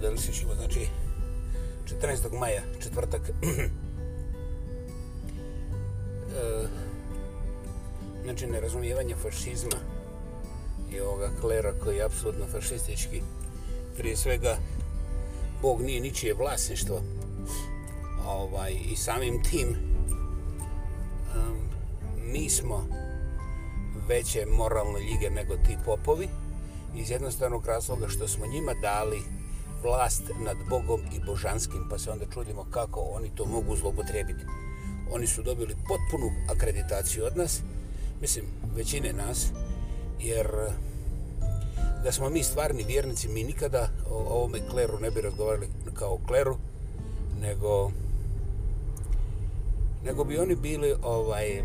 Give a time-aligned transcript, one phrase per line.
[0.00, 0.88] da ćemo, znači,
[2.02, 2.38] 14.
[2.38, 3.20] maja, četvrtak.
[6.36, 6.66] e,
[8.24, 9.76] znači, nerazumijevanje fašizma
[10.92, 13.22] i ovoga klera koji je apsolutno fašistički.
[13.96, 14.56] Prije svega,
[15.62, 17.00] Bog nije ničije vlasništvo.
[18.26, 19.68] Ovaj, I samim tim,
[21.34, 21.58] um,
[22.32, 22.86] mi smo
[24.08, 26.28] veće moralne ljige nego ti popovi
[26.96, 29.22] iz jednostavnog razloga što smo njima dali
[29.82, 34.44] vlast nad Bogom i božanskim, pa se onda čudimo kako oni to mogu zlopotrebiti.
[35.12, 37.62] Oni su dobili potpunu akreditaciju od nas,
[38.20, 38.44] mislim,
[38.76, 39.46] većine nas,
[40.20, 40.72] jer eh,
[42.04, 46.56] da smo mi stvarni vjernici, mi nikada o ovome kleru ne bi razgovarali kao kleru,
[47.40, 47.90] nego
[50.04, 51.62] nego bi oni bili ovaj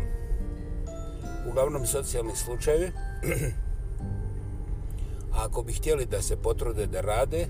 [1.48, 2.86] uglavnom socijalni slučajevi
[5.32, 7.46] a ako bi htjeli da se potrude da rade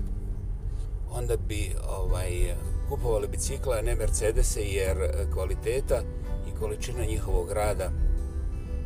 [1.11, 2.55] onda bi ovaj
[2.89, 4.97] kupovali bicikla a ne Mercedese jer
[5.33, 6.01] kvaliteta
[6.47, 7.91] i količina njihovog rada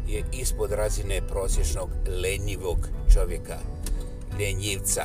[0.08, 2.77] je ispod razine prosječnog lenjivog
[3.14, 3.58] čovjeka
[4.39, 5.03] lenjivca.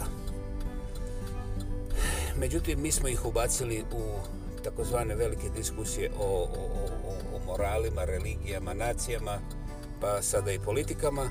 [2.37, 4.03] međutim mi smo ih ubacili u
[4.65, 6.47] takozvane velike diskusije o, o,
[7.05, 9.39] o, o moralima, religijama, nacijama,
[10.01, 11.31] pa sada i politikama.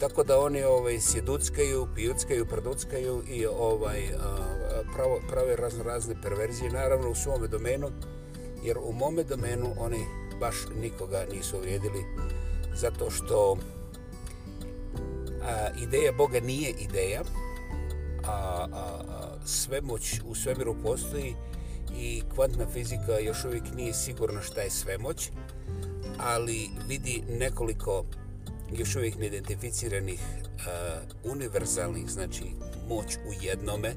[0.00, 4.00] Tako da oni ovaj sjeduckaju, pijuckaju, prduckaju i ovaj
[5.00, 7.90] pravo, prave razno razne perverzije, naravno u svome domenu,
[8.62, 10.06] jer u mome domenu oni
[10.40, 12.04] baš nikoga nisu uvrijedili,
[12.74, 13.56] zato što
[15.42, 17.22] a, ideja Boga nije ideja,
[18.24, 18.66] a, a,
[19.08, 21.34] a svemoć u svemiru postoji
[21.96, 25.30] i kvantna fizika još uvijek nije sigurna šta je svemoć,
[26.18, 28.04] ali vidi nekoliko
[28.72, 32.44] još uvijek neidentificiranih uh, univerzalnih, znači
[32.88, 33.94] moć u jednome,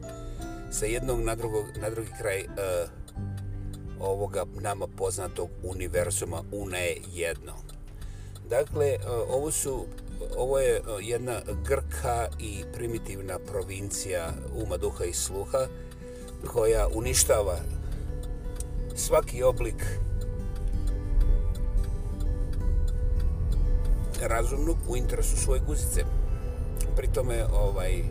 [0.74, 2.48] sa jednog na, drugog, na drugi kraj e,
[4.00, 7.54] ovoga nama poznatog univerzuma, una je jedno.
[8.50, 9.00] Dakle, e,
[9.30, 9.86] ovo su
[10.38, 15.68] ovo je uh, jedna grka i primitivna provincija uma, duha i sluha
[16.48, 17.58] koja uništava
[18.96, 19.84] svaki oblik
[24.22, 26.04] razumnog u interesu svoje guzice.
[26.96, 28.04] Pri tome, ovaj,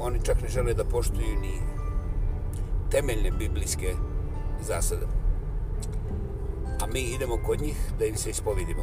[0.00, 1.60] oni čak ne žele da poštuju ni
[2.90, 3.94] temeljne biblijske
[4.62, 5.06] zasade.
[6.80, 8.82] A mi idemo kod njih da im se ispovidimo.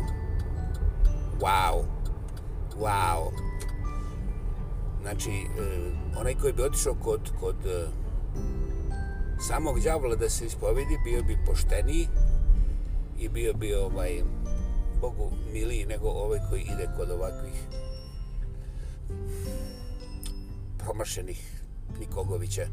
[1.40, 1.84] Wow!
[2.80, 3.32] Wow!
[5.02, 7.88] Znači, eh, onaj koji bi otišao kod, kod eh,
[9.48, 12.08] samog djavola da se ispovedi, bio bi pošteniji
[13.20, 14.24] i bio bi ovaj,
[15.02, 17.54] Bogu miliji nego ovaj koji ide kod ovakvih
[20.84, 21.64] promašenih
[22.00, 22.68] Nikogovića.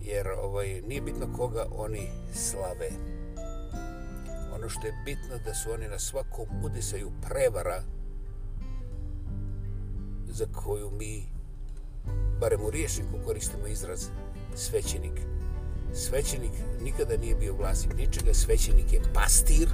[0.00, 2.90] Jer ovaj, nije bitno koga oni slave.
[4.54, 7.82] Ono što je bitno da su oni na svakom udisaju prevara
[10.28, 11.26] za koju mi
[12.40, 14.06] barem u riješniku koristimo izraz
[14.54, 15.20] svećenik.
[15.94, 16.52] Svećenik
[16.82, 19.68] nikada nije bio vlasnik ničega, svećenik je pastir,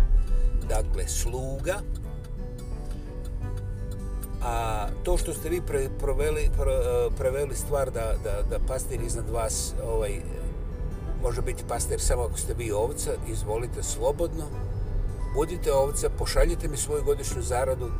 [0.68, 1.80] dakle sluga
[5.04, 9.30] to što ste vi pre, proveli, pre, eh, preveli stvar da, da, da pastir iznad
[9.30, 10.20] vas ovaj,
[11.22, 14.44] može biti pastir samo ako ste vi ovca, izvolite slobodno,
[15.34, 17.90] budite ovca, pošaljite mi svoju godišnju zaradu,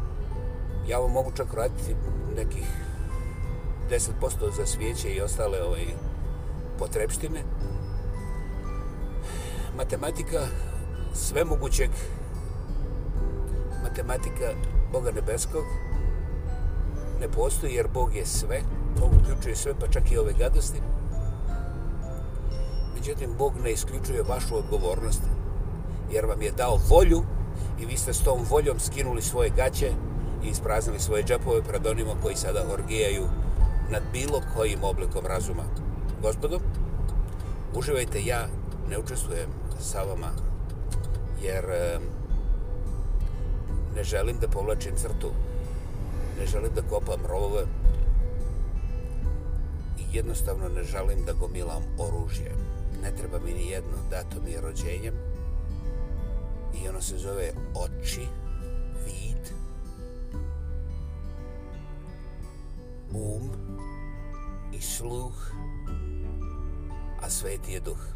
[0.89, 1.95] ja vam mogu čak raditi
[2.37, 2.67] nekih
[3.91, 5.87] 10% za svijeće i ostale ovaj,
[6.79, 7.43] potrebštine.
[9.77, 10.41] Matematika
[11.15, 11.91] sve mogućeg
[13.83, 14.53] matematika
[14.93, 15.65] Boga Nebeskog
[17.25, 18.61] ne postoji jer Bog je sve,
[19.01, 20.81] Bog uključuje sve pa čak i ove gadosti.
[22.95, 25.23] Međutim, Bog ne isključuje vašu odgovornost
[26.13, 27.23] jer vam je dao volju
[27.81, 29.93] i vi ste s tom voljom skinuli svoje gaće
[30.45, 33.25] i ispraznili svoje džepove pred onima koji sada orgijaju
[33.91, 35.63] nad bilo kojim oblikom razuma.
[36.23, 36.61] Gospodo,
[37.75, 38.47] uživajte, ja
[38.91, 39.49] ne učestvujem
[39.81, 40.31] sa vama,
[41.43, 41.65] jer
[43.97, 45.31] ne želim da povlačim crtu,
[46.39, 47.63] ne želim da kopam rovove
[49.99, 52.53] i jednostavno ne želim da gomilam oružje.
[53.03, 55.15] Ne treba mi ni jedno, dato mi je rođenjem
[56.83, 58.27] i ono se zove oči,
[59.05, 59.53] vid,
[63.13, 63.51] um
[64.73, 65.53] i sluh,
[67.23, 68.15] a sveti je duh.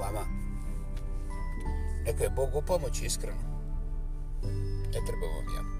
[0.00, 0.24] Vama.
[2.04, 3.42] Neka je Bog u pomoći iskreno.
[4.92, 5.77] Ne treba vam ja.